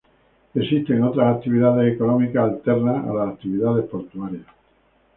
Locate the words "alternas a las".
2.49-3.33